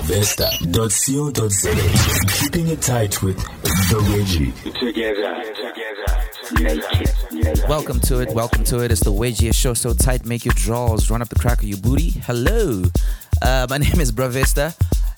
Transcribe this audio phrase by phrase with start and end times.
[0.00, 1.70] bravesta.co.za.
[2.40, 4.52] Keeping it tight with The Wedgie.
[4.80, 5.42] Together.
[7.68, 8.90] Welcome to it, welcome to it.
[8.90, 11.78] It's the Wedgie show so tight, make your draws, run up the crack of your
[11.78, 12.10] booty.
[12.10, 12.82] Hello.
[13.40, 14.74] Uh, my name is Bravesta.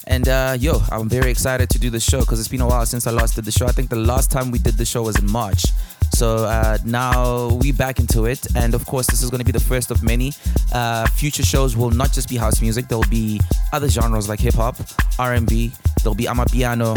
[0.07, 2.87] And uh, yo, I'm very excited to do the show because it's been a while
[2.87, 3.67] since I last did the show.
[3.67, 5.65] I think the last time we did the show was in March.
[6.13, 9.53] So uh, now we back into it, and of course, this is going to be
[9.53, 10.33] the first of many.
[10.73, 13.41] Uh, future shows will not just be house music; there will be
[13.73, 14.77] other genres like hip hop,
[15.19, 15.73] R&B.
[16.03, 16.97] There'll be amapiano.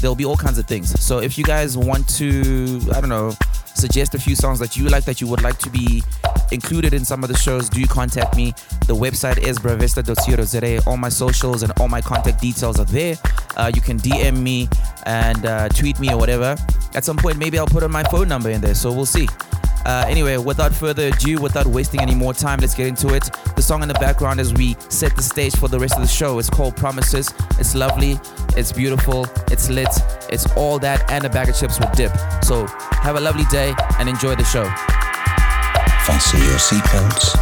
[0.00, 0.88] There'll be all kinds of things.
[1.02, 3.32] So if you guys want to, I don't know,
[3.78, 6.02] suggest a few songs that you like that you would like to be
[6.52, 8.52] included in some of the shows, do contact me.
[8.86, 10.82] The website is bravesta.co.za.
[10.86, 13.16] All my socials and all my contact details are there.
[13.56, 14.68] Uh, you can DM me
[15.04, 16.56] and uh, tweet me or whatever.
[16.94, 19.28] At some point, maybe I'll put on my phone number in there, so we'll see.
[19.84, 23.30] Uh, anyway, without further ado, without wasting any more time, let's get into it.
[23.56, 26.08] The song in the background as we set the stage for the rest of the
[26.08, 27.32] show is called Promises.
[27.58, 28.20] It's lovely,
[28.56, 29.88] it's beautiful, it's lit,
[30.30, 32.12] it's all that and a bag of chips with dip.
[32.42, 34.64] So have a lovely day and enjoy the show.
[36.04, 37.34] Fasten your seatbelts.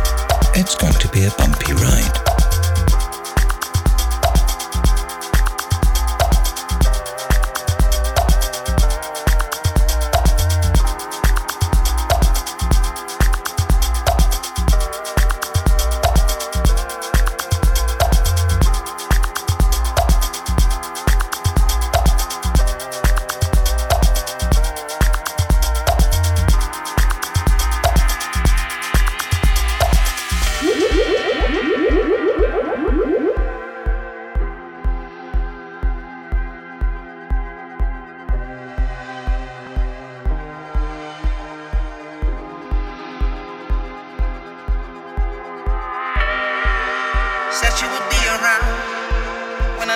[0.57, 2.36] It's going to be a bumpy ride.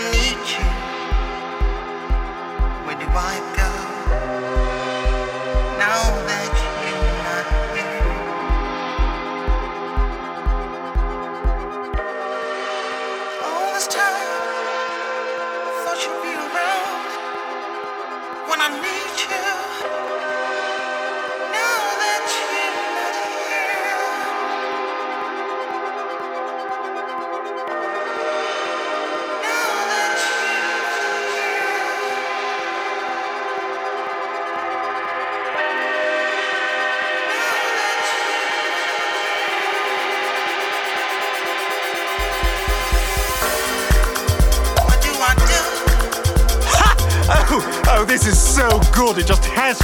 [0.01, 0.70] This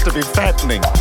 [0.07, 0.96] to be fattening.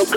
[0.00, 0.08] Up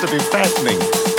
[0.00, 1.15] to be fattening.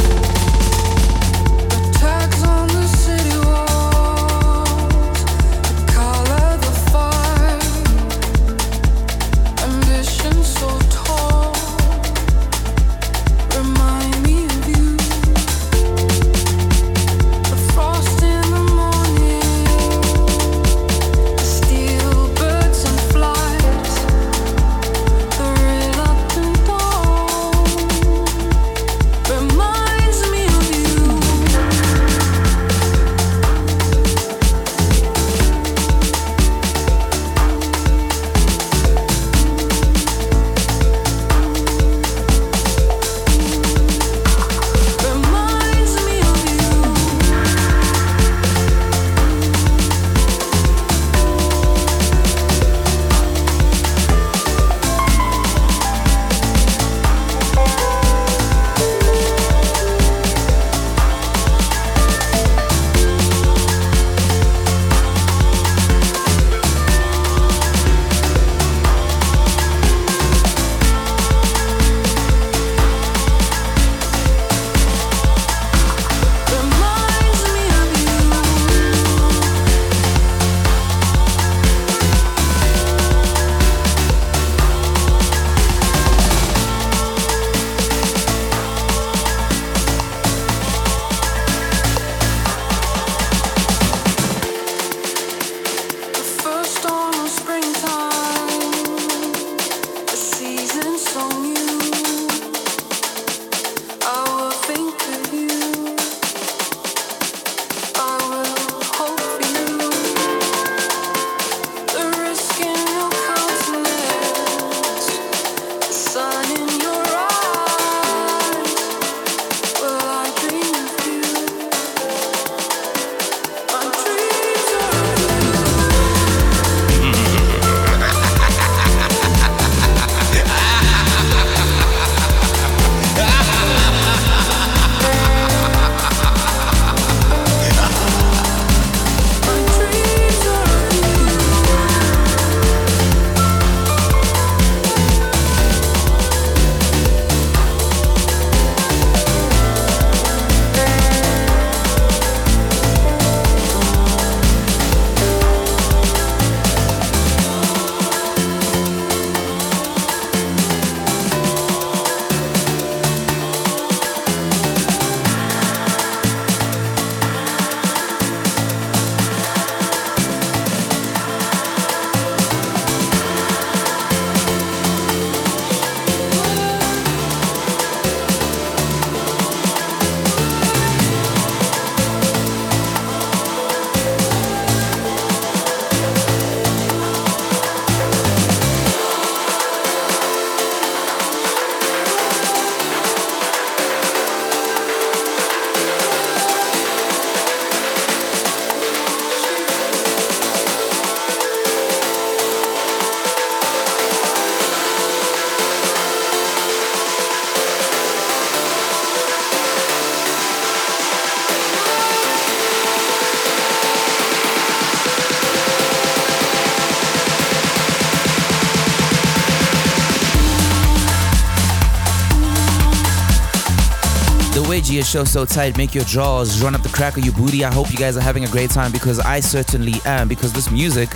[224.87, 227.65] Wedgie, a show so tight, make your jaws run up the crack of your booty.
[227.65, 230.27] I hope you guys are having a great time because I certainly am.
[230.27, 231.09] Because this music,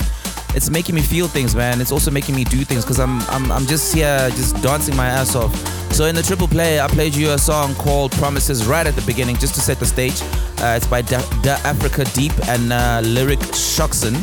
[0.55, 1.79] it's making me feel things, man.
[1.79, 5.07] It's also making me do things because I'm, I'm I'm just here, just dancing my
[5.07, 5.55] ass off.
[5.93, 9.03] So in the triple play, I played you a song called Promises right at the
[9.03, 10.21] beginning, just to set the stage.
[10.59, 11.19] Uh, it's by da,
[11.63, 14.15] Africa Deep and uh, Lyric Shockson,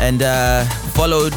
[0.00, 1.34] and uh, followed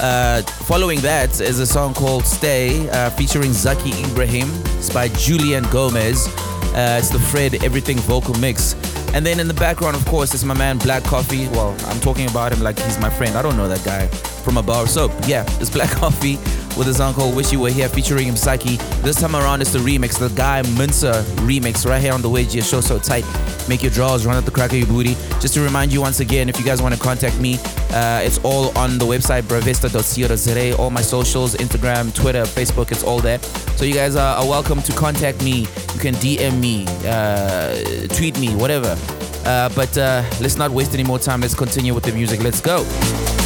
[0.00, 4.48] uh, following that is a song called Stay uh, featuring Zaki Ibrahim.
[4.78, 6.28] It's by Julian Gomez.
[6.74, 8.74] Uh, it's the Fred Everything vocal mix.
[9.14, 11.46] And then in the background, of course, is my man Black Coffee.
[11.48, 13.36] Well, I'm talking about him like he's my friend.
[13.36, 14.86] I don't know that guy from a bar.
[14.86, 16.38] So, yeah, it's Black Coffee
[16.76, 18.78] with song called Wish You Were Here featuring Msaki.
[19.02, 22.54] This time around, it's the remix, the Guy Mantzur remix right here on the Wedge.
[22.54, 23.24] Your show so tight.
[23.68, 25.14] Make your draws, run up the crack of your booty.
[25.40, 27.58] Just to remind you once again, if you guys want to contact me,
[27.90, 30.76] uh, it's all on the website, bravesta.co.za.
[30.78, 33.38] All my socials, Instagram, Twitter, Facebook, it's all there.
[33.76, 35.60] So you guys are, are welcome to contact me.
[35.60, 38.96] You can DM me, uh, tweet me, whatever.
[39.44, 41.40] Uh, but uh, let's not waste any more time.
[41.40, 42.42] Let's continue with the music.
[42.42, 43.41] Let's go.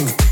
[0.00, 0.29] Ooh.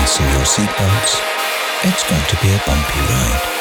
[0.00, 1.20] Fasten your seatbelts.
[1.84, 3.59] It's going to be a bumpy ride.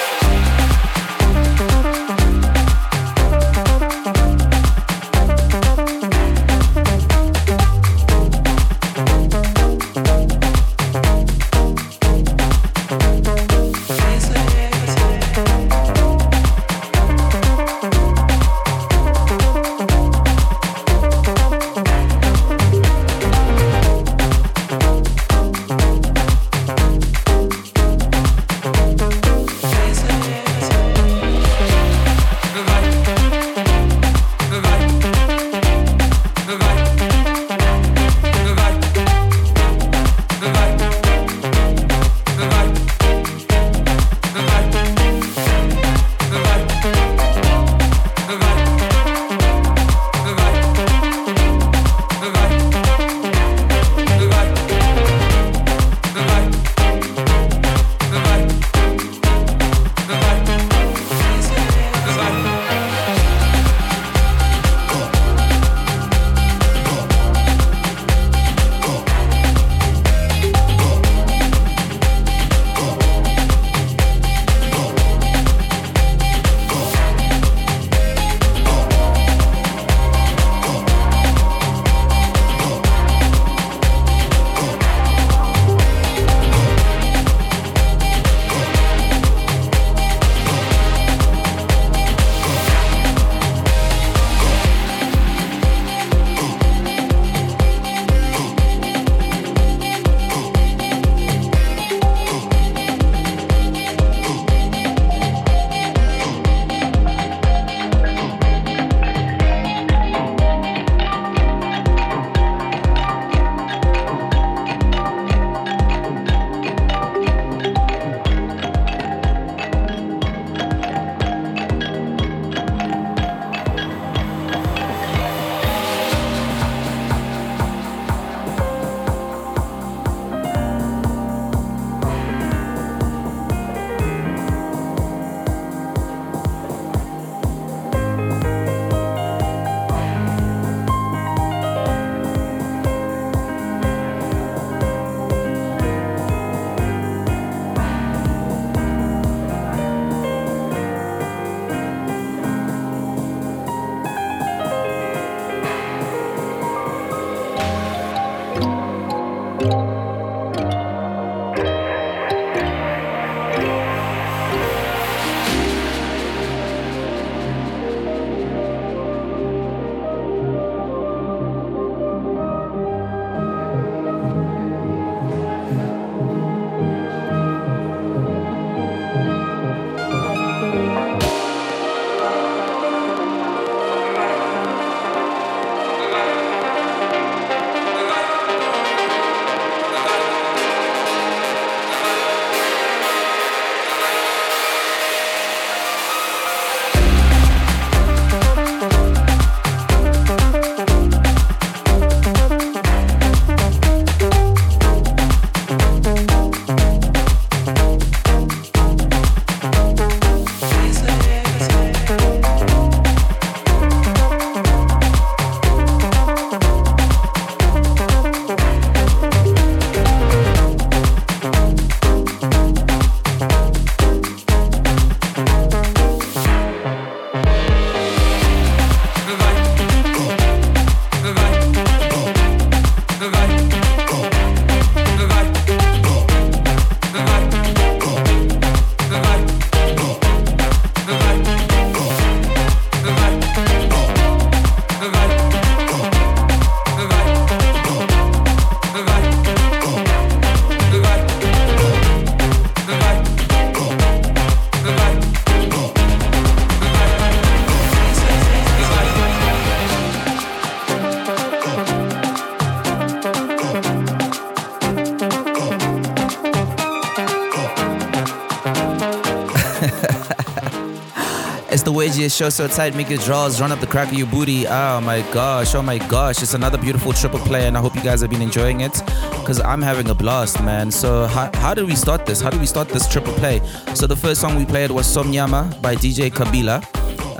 [272.29, 274.67] Wedgiest show so tight, make your draws, run up the crack of your booty.
[274.67, 276.43] Oh my gosh, oh my gosh.
[276.43, 278.93] It's another beautiful triple play, and I hope you guys have been enjoying it
[279.39, 280.91] because I'm having a blast, man.
[280.91, 282.39] So, how, how did we start this?
[282.39, 283.61] How did we start this triple play?
[283.95, 286.83] So, the first song we played was Somnyama by DJ Kabila,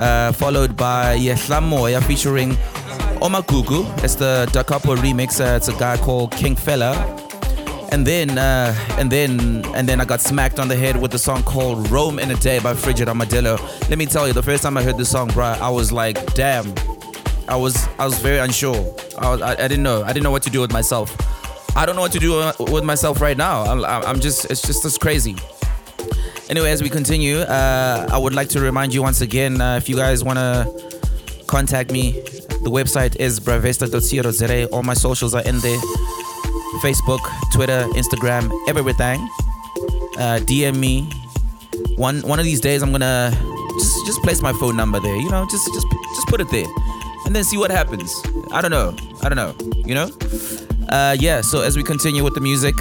[0.00, 2.50] uh, followed by Yehla Moya featuring
[3.22, 3.86] Omagugu.
[4.02, 5.40] It's the Da Capo remix.
[5.40, 6.94] Uh, it's a guy called King Fella
[7.92, 11.18] and then uh, and then and then I got smacked on the head with the
[11.18, 13.56] song called "Rome in a Day" by Frigid Armadillo.
[13.90, 16.34] Let me tell you, the first time I heard this song, bruh, I was like,
[16.34, 16.72] damn.
[17.48, 18.76] I was I was very unsure.
[19.18, 20.04] I, was, I, I didn't know.
[20.04, 21.16] I didn't know what to do with myself.
[21.76, 23.62] I don't know what to do with myself right now.
[23.62, 25.34] I'm, I'm just it's just as crazy.
[26.48, 29.88] Anyway, as we continue, uh, I would like to remind you once again, uh, if
[29.88, 32.12] you guys want to contact me,
[32.62, 34.66] the website is bravesta.co.za.
[34.66, 35.80] All my socials are in there.
[36.80, 37.20] Facebook,
[37.52, 39.20] Twitter, Instagram, everything.
[40.16, 41.10] Uh, DM me.
[41.96, 43.36] One one of these days, I'm gonna
[43.78, 45.16] just just place my phone number there.
[45.16, 46.66] You know, just just just put it there,
[47.26, 48.22] and then see what happens.
[48.52, 48.94] I don't know.
[49.22, 49.54] I don't know.
[49.86, 50.10] You know.
[50.88, 51.40] Uh, yeah.
[51.40, 52.74] So as we continue with the music,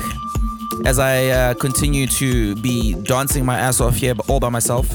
[0.85, 4.89] as I uh, continue to be dancing my ass off here, all by myself,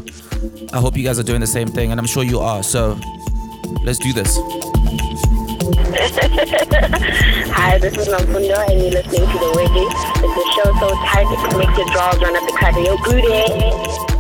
[0.73, 2.63] I hope you guys are doing the same thing, and I'm sure you are.
[2.63, 2.99] So
[3.85, 4.37] let's do this.
[7.55, 9.89] Hi, this is Namfundo, and you're listening to The Wedgie.
[10.23, 12.99] It's a show so tight it makes your drawers run up the crack of your
[13.05, 14.14] booty.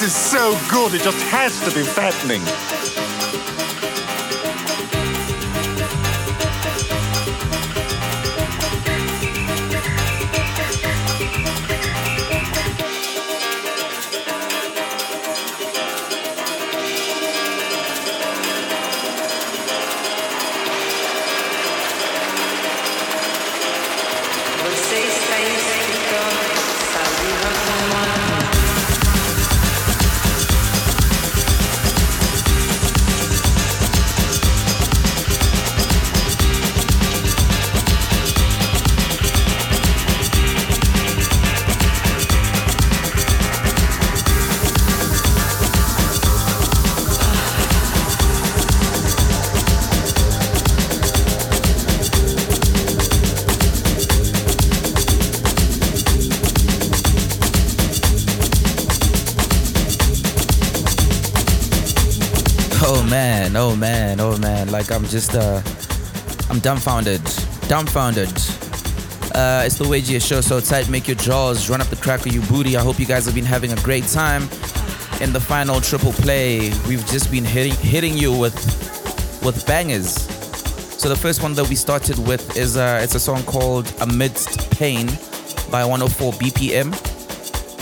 [0.00, 0.94] This is so good.
[0.94, 2.40] It just has to be fattening.
[65.10, 65.60] Just uh
[66.48, 67.22] I'm dumbfounded.
[67.68, 68.30] Dumbfounded.
[69.34, 72.32] Uh it's the G show, so tight, make your jaws, run up the crack of
[72.32, 72.76] your booty.
[72.76, 74.42] I hope you guys have been having a great time
[75.20, 76.70] in the final triple play.
[76.86, 78.54] We've just been hitting hitting you with
[79.44, 80.12] with bangers.
[81.00, 84.70] So the first one that we started with is uh it's a song called Amidst
[84.78, 85.06] Pain
[85.72, 86.88] by 104 BPM.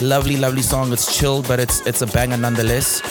[0.01, 0.93] Lovely, lovely song.
[0.93, 3.03] It's chilled, but it's it's a banger nonetheless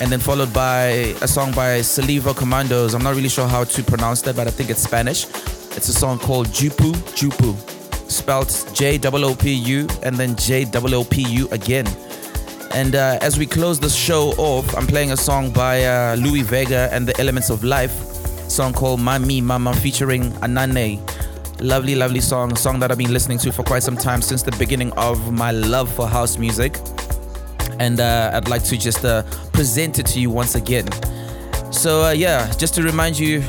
[0.00, 2.94] and then followed by a song by Saliva Commandos.
[2.94, 5.24] I'm not really sure how to pronounce that, but I think it's Spanish.
[5.76, 7.54] It's a song called Joopu Joopu,
[8.10, 11.86] spelled J O O P U and then J O O P U again.
[12.72, 16.42] And uh, as we close the show off, I'm playing a song by uh, Louie
[16.42, 17.92] Vega and the Elements of Life,
[18.48, 21.00] song called Mami Mama featuring Anane.
[21.60, 24.42] Lovely, lovely song, a song that I've been listening to for quite some time since
[24.42, 26.78] the beginning of my love for house music
[27.78, 29.22] and uh, I'd like to just uh,
[29.52, 30.88] present it to you once again.
[31.72, 33.42] So uh, yeah, just to remind you,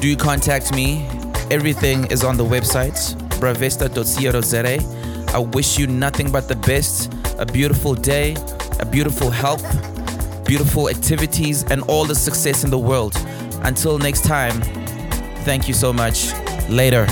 [0.00, 1.06] do contact me.
[1.50, 5.34] Everything is on the website bravesta.co.za.
[5.34, 8.36] I wish you nothing but the best, a beautiful day,
[8.80, 9.64] a beautiful health,
[10.44, 13.14] beautiful activities, and all the success in the world.
[13.62, 14.60] Until next time,
[15.44, 16.32] thank you so much.
[16.68, 17.06] Later.